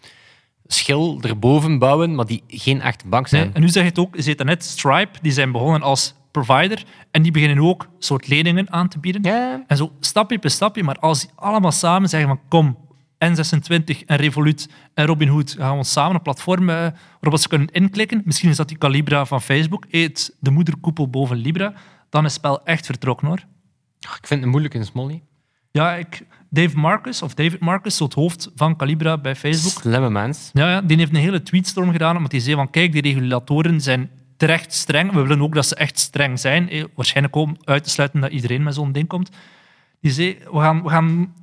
[0.66, 3.42] schil erboven bouwen, maar die geen echte bank zijn.
[3.44, 6.14] Nee, en nu zeg je het ook, je ziet net Stripe, die zijn begonnen als
[6.30, 9.22] provider en die beginnen ook soort leningen aan te bieden.
[9.66, 12.76] En zo stapje per stapje, maar als die allemaal samen zeggen van kom,
[13.24, 16.76] N26 en Revolut en Robinhood gaan we ons samen een platform eh,
[17.20, 18.22] waarop ze kunnen inklikken.
[18.24, 21.72] Misschien is dat die Calibra van Facebook, eet de moederkoepel boven Libra.
[22.10, 23.38] Dan is het spel echt vertrokken hoor.
[24.00, 25.22] Ik vind het een moeilijke Smolly.
[25.70, 30.50] Ja, ik, Dave Marcus, of David Marcus, het hoofd van Calibra bij Facebook, Slimme mens.
[30.52, 33.80] Ja, ja, die heeft een hele tweetstorm gedaan, omdat hij zei van kijk, die regulatoren
[33.80, 35.12] zijn terecht streng.
[35.12, 36.88] We willen ook dat ze echt streng zijn.
[36.94, 39.30] Waarschijnlijk om uit te sluiten dat iedereen met zo'n ding komt.
[40.00, 41.34] Die zei, we gaan, we gaan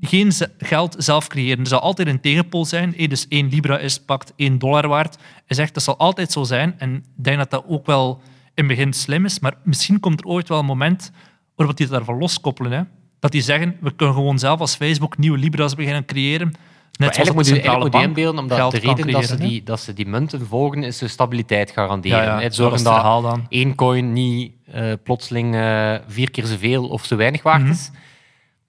[0.00, 1.58] geen geld zelf creëren.
[1.58, 2.94] Er zal altijd een tegenpool zijn.
[3.08, 5.16] Dus 1 libra is pakt 1 dollar waard.
[5.46, 6.74] Hij zegt, dat zal altijd zo zijn.
[6.78, 8.20] En ik denk dat dat ook wel
[8.54, 9.38] in het begin slim is.
[9.38, 11.12] Maar misschien komt er ooit wel een moment
[11.54, 12.72] waarop die het daarvan loskoppelen.
[12.72, 12.82] Hè?
[13.18, 16.46] Dat die zeggen, we kunnen gewoon zelf als Facebook nieuwe libra's beginnen creëren.
[16.46, 19.62] Net zoals eigenlijk moet je eigenlijk moet inbeelden, omdat de reden dat ze, creëren, die,
[19.62, 22.18] dat ze die munten volgen, is de stabiliteit garanderen.
[22.18, 27.42] Ja, dat dat één coin niet eh, plotseling eh, vier keer zoveel of zo weinig
[27.42, 27.70] waard Mhm.
[27.70, 27.90] is.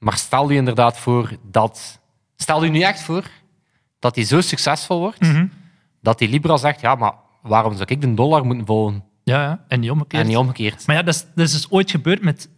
[0.02, 2.00] Maar stel je inderdaad voor dat...
[2.36, 3.24] Stel je nu echt voor
[4.00, 5.46] dat die zo succesvol wordt, Mhm.
[6.02, 9.04] dat die Libra zegt, ja, maar waarom zou ik de dollar moeten volgen?
[9.24, 10.22] Ja, ja, en niet omgekeerd.
[10.24, 10.88] En niet omgekeerd.
[10.88, 12.50] Maar ja, dat is, dat is dus ooit gebeurd met,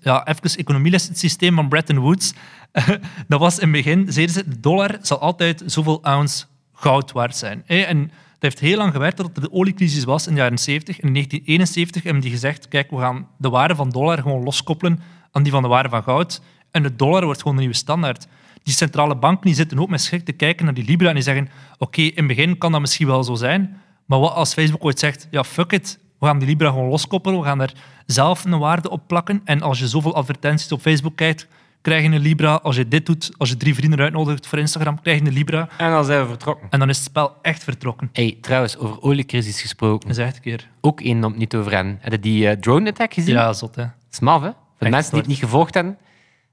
[0.00, 2.32] ja, even economieles, het systeem van Bretton Woods.
[3.28, 7.36] dat was in het begin, zeiden ze, de dollar zal altijd zoveel ounce goud waard
[7.36, 7.66] zijn.
[7.66, 11.00] En dat heeft heel lang gewerkt tot er de oliecrisis was in de jaren 70.
[11.00, 15.00] En in 1971 hebben die gezegd, kijk, we gaan de waarde van dollar gewoon loskoppelen
[15.32, 16.40] aan die van de waarde van goud.
[16.70, 18.26] En de dollar wordt gewoon de nieuwe standaard.
[18.62, 21.22] Die centrale banken die zitten ook met schrik te kijken naar die Libra en die
[21.22, 24.84] zeggen, oké, in het begin kan dat misschien wel zo zijn, maar wat als Facebook
[24.84, 27.72] ooit zegt, ja, fuck it, we gaan die Libra gewoon loskoppelen, we gaan daar
[28.06, 29.40] zelf een waarde op plakken.
[29.44, 31.46] En als je zoveel advertenties op Facebook kijkt,
[31.82, 32.54] krijg je een Libra.
[32.54, 35.68] Als je dit doet, als je drie vrienden uitnodigt voor Instagram, krijg je een Libra.
[35.76, 36.66] En dan zijn we vertrokken.
[36.70, 38.10] En dan is het spel echt vertrokken.
[38.12, 40.08] Hey, trouwens, over oliecrisis gesproken.
[40.08, 40.68] Dat is echt een keer.
[40.80, 41.98] Ook één om het niet over hen.
[42.00, 43.34] Heb je die eh, drone-attack gezien?
[43.34, 43.82] Ja, zot, hè.
[43.82, 44.50] Dat is maf, hè?
[44.50, 45.98] Voor de mensen die het niet gevolgd hebben.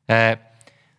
[0.08, 0.32] Eh,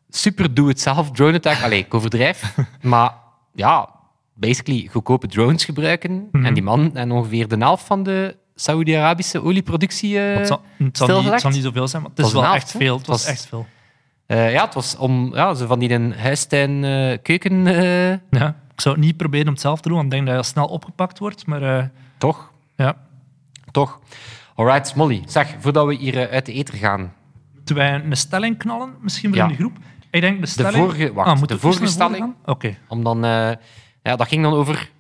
[0.09, 1.63] super doe-het-zelf drone-attack.
[1.63, 2.55] Allee, ik overdrijf.
[2.83, 3.15] maar
[3.55, 3.89] ja,
[4.35, 6.29] basically goedkope drones gebruiken.
[6.33, 6.45] Mhm.
[6.45, 10.97] En die man en ongeveer de helft van de Saoedi-Arabische olieproductie eh, Het zal, het
[10.97, 12.97] zal, niet, het zal niet zoveel zijn, maar het is wel helft, echt veel.
[12.97, 13.67] Het was was- echt veel.
[14.27, 17.65] Eh, ja, het was om ja, zo van die een huistuin eh, keuken,
[18.31, 18.57] Ja.
[18.75, 20.51] Ik zou het niet proberen om het zelf te doen, want ik denk dat je
[20.53, 21.47] snel opgepakt wordt.
[21.47, 22.51] Maar toch?
[22.77, 22.97] ja,
[23.71, 23.99] Toch.
[24.55, 25.23] Alright, Smolly.
[25.27, 27.13] Zeg, voordat we hier uit de eter gaan.
[27.69, 29.45] Moeten wij een stelling knallen, misschien voor Ja.
[29.45, 29.77] in de groep?
[30.11, 30.75] Ik denk de stelling...
[30.77, 32.35] vorige- wacht, moeten de vorige stelling?
[32.45, 32.77] Oké.
[32.89, 33.51] Om dan, eh,
[34.03, 34.91] ja, dat ging dan over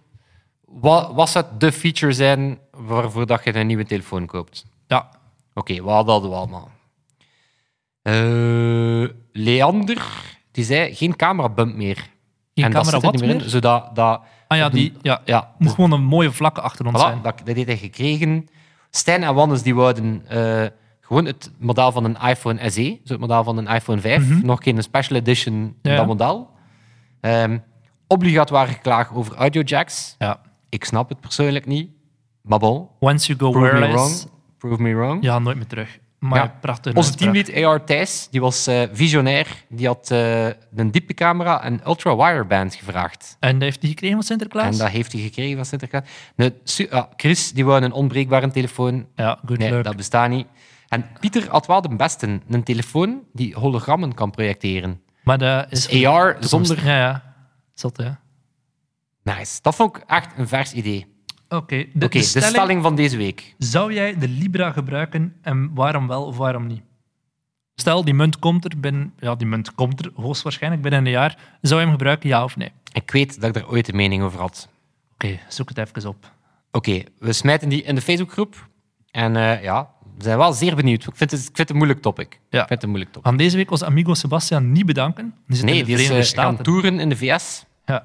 [0.64, 4.64] wat, wat zou de feature zijn waarvoor dat je een nieuwe telefoon koopt.
[4.87, 5.09] Ja.
[5.54, 6.70] Oké, wat hadden we allemaal?
[8.02, 10.02] Eh, Leander,
[10.52, 11.96] die zei geen camerabump meer.
[11.96, 14.22] Geen en dat camera zit er wat niet meer in, zodat dat...
[14.48, 14.92] Ah ja, die...
[15.02, 17.22] Ja, ja, moet gewoon een mooie vlakke achter ons Voilà, zijn.
[17.22, 18.48] dat, dat heeft hij gekregen.
[18.90, 20.66] Stijn en Wannes die wouden eh,
[21.09, 24.62] gewoon het model van een iPhone SE, zo het model van een iPhone 5, nog
[24.62, 25.77] geen special edition.
[25.83, 25.97] Ja.
[25.97, 26.51] dat model.
[27.21, 27.59] Ehm
[28.07, 30.14] obligatoire geklaag over audio jacks.
[30.18, 30.40] Ja.
[30.68, 31.90] Ik snap het persoonlijk niet,
[32.42, 33.94] maar bon, Once you go prove me wireless...
[34.23, 34.33] wrong.
[34.59, 35.23] Prove me wrong.
[35.23, 35.99] Ja, nooit meer terug.
[36.18, 36.55] Maar Ja.
[36.61, 36.94] prachtig.
[36.94, 39.64] Onze teamlead AR Thijs, die was eh, visionair.
[39.68, 43.37] Die had eh, een diepe camera en ultra wideband gevraagd.
[43.40, 44.73] En dat heeft hij gekregen van Sinterklaas?
[44.73, 46.05] En dat heeft hij gekregen van Sinterklaas.
[46.90, 49.07] Ah, Chris, die wou een onbreekbare telefoon.
[49.14, 49.85] Ja, good Nee, luck.
[49.85, 50.47] dat bestaat niet.
[50.88, 52.40] En Pieter had wel de beste.
[52.48, 55.01] Een telefoon die hologrammen kan projecteren.
[55.22, 55.87] Maar dat is...
[55.87, 56.85] Dus AR zonder...
[56.85, 57.35] Ja, ja.
[57.74, 58.11] Zot, hè.
[59.22, 59.59] Nice.
[59.62, 61.07] Dat vond ik echt een vers idee.
[61.48, 63.55] Oké, de, Oké, de de stelling, van deze week.
[63.59, 66.83] Zou jij de Libra gebruiken en waarom wel of waarom niet?
[67.74, 69.12] Stel, die munt komt er binnen...
[69.18, 71.38] Ja, die munt komt er hoogstwaarschijnlijk binnen een jaar.
[71.61, 72.72] Zou je hem gebruiken, ja of nee?
[72.92, 74.68] Ik weet dat ik daar ooit een mening over had.
[75.12, 76.33] Oké, zoek het even op.
[76.70, 78.68] Oké, we smijten die in de Facebookgroep.
[79.11, 81.07] En eh, ja, zijn wel zeer benieuwd.
[81.07, 82.33] Ik vind het, ik vind het een moeilijk topic.
[82.50, 82.61] Ja.
[82.62, 83.31] Ik vind het een moeilijk topic.
[83.31, 85.35] Aan deze week was amigo Sebastian niet bedanken.
[85.46, 86.64] Die zit Nee, in de die is gaan Staten.
[86.64, 87.64] toeren in de VS.
[87.85, 88.04] Ja,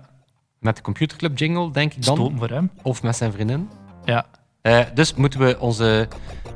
[0.60, 2.16] Met de Computerclub jingle, denk ik dan.
[2.16, 2.72] stoten voor hem.
[2.82, 3.70] Of met zijn vriendin.
[4.06, 4.26] Ja,
[4.62, 6.08] Eh, dus moeten we onze,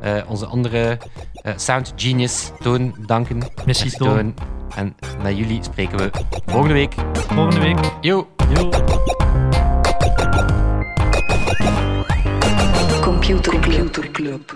[0.01, 0.97] eh, onze andere
[1.33, 3.39] eh, sound genius Toon bedanken.
[3.65, 4.33] Merci, Toon.
[4.75, 6.09] En met jullie spreken we
[6.45, 6.93] volgende week.
[7.13, 7.79] volgende week.
[8.01, 8.27] Yo!
[8.53, 8.69] Yo.
[13.01, 13.59] Computer
[14.11, 14.55] Club.